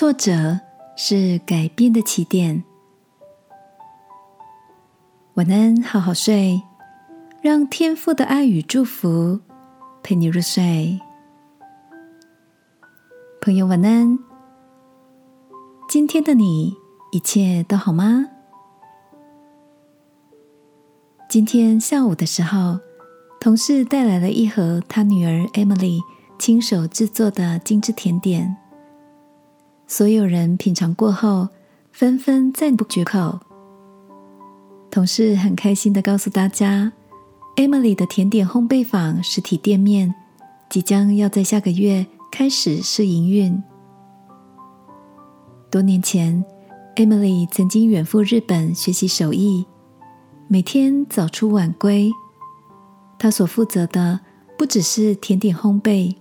[0.00, 0.58] 挫折
[0.96, 2.64] 是改变的起点。
[5.34, 6.62] 晚安，好好睡，
[7.42, 9.40] 让天父的爱与祝福
[10.02, 10.98] 陪你入睡。
[13.42, 14.18] 朋友，晚安。
[15.86, 16.74] 今天的你
[17.12, 18.24] 一切都好吗？
[21.28, 22.80] 今天下午的时候，
[23.38, 26.00] 同事带来了一盒他女儿 Emily
[26.38, 28.56] 亲手制作的精致甜点。
[29.90, 31.48] 所有人品尝过后，
[31.90, 33.40] 纷纷赞不绝口。
[34.88, 36.92] 同事很开心的告诉大家
[37.56, 40.14] ，Emily 的甜点烘焙坊实体店面
[40.68, 43.60] 即将要在下个月开始试营运。
[45.72, 46.44] 多年前
[46.94, 49.66] ，Emily 曾经远赴日本学习手艺，
[50.46, 52.12] 每天早出晚归。
[53.18, 54.20] 她所负责的
[54.56, 56.14] 不只是甜点烘焙，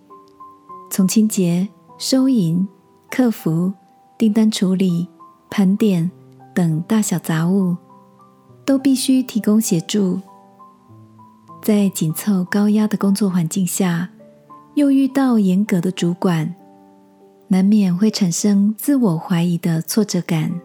[0.90, 2.68] 从清洁、收银。
[3.10, 3.74] 客服、
[4.18, 5.08] 订单处理、
[5.50, 6.10] 盘点
[6.54, 7.76] 等大小杂物，
[8.66, 10.20] 都必须提供协助。
[11.62, 14.10] 在紧凑高压的工作环境下，
[14.76, 16.56] 又遇到严格的主管，
[17.50, 20.62] 难免会产生自我怀疑的挫折感。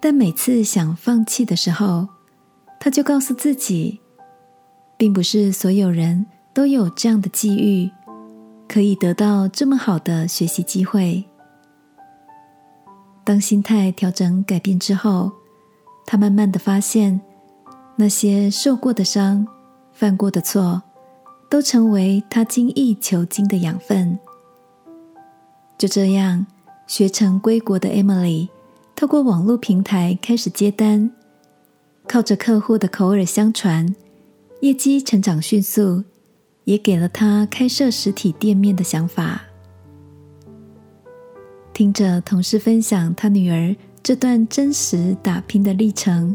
[0.00, 2.08] 但每次想放弃的时候，
[2.78, 4.00] 他就告诉自己，
[4.98, 7.90] 并不是所有人都有这样的机遇。
[8.68, 11.24] 可以得到这么好的学习机会。
[13.24, 15.32] 当心态调整改变之后，
[16.06, 17.20] 他慢慢的发现，
[17.96, 19.46] 那些受过的伤、
[19.92, 20.82] 犯过的错，
[21.50, 24.18] 都成为他精益求精的养分。
[25.76, 26.46] 就这样，
[26.86, 28.48] 学成归国的 Emily，
[28.94, 31.10] 透过网络平台开始接单，
[32.06, 33.94] 靠着客户的口耳相传，
[34.60, 36.04] 业绩成长迅速。
[36.66, 39.40] 也给了他开设实体店面的想法。
[41.72, 46.34] 听着同事分享他女儿这段真实打拼的历程，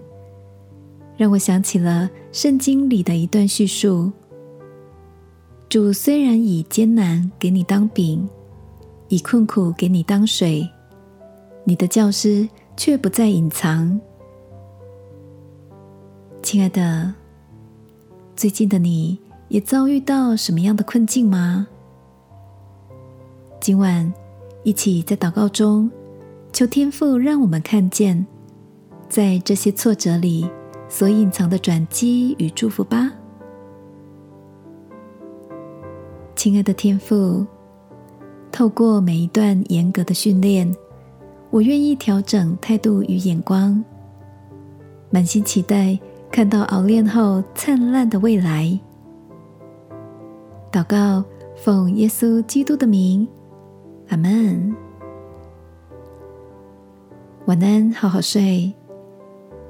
[1.18, 4.10] 让我想起了圣经里的一段叙述：
[5.68, 8.28] 主虽然以艰难给你当饼，
[9.10, 10.66] 以困苦给你当水，
[11.66, 14.00] 你的教师却不再隐藏。
[16.42, 17.14] 亲爱的，
[18.34, 19.20] 最近的你。
[19.52, 21.68] 也遭遇到什么样的困境吗？
[23.60, 24.12] 今晚
[24.64, 25.92] 一起在祷告中，
[26.54, 28.26] 求天父让我们看见，
[29.10, 30.50] 在这些挫折里
[30.88, 33.12] 所隐藏的转机与祝福吧。
[36.34, 37.46] 亲爱的天父，
[38.54, 40.74] 透过每一段严格的训练，
[41.50, 43.84] 我愿意调整态度与眼光，
[45.10, 46.00] 满心期待
[46.32, 48.80] 看到熬炼后灿烂的未来。
[50.72, 51.24] 祷告，
[51.56, 53.28] 奉耶稣基督的名，
[54.08, 54.74] 阿门。
[57.46, 58.72] 晚安，好好睡。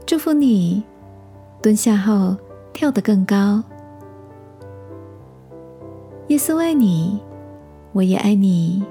[0.06, 0.84] 祝福你，
[1.59, 2.38] 蹲下后
[2.72, 3.63] 跳得更高。
[6.28, 7.19] 耶稣爱你，
[7.94, 8.85] 我也爱你。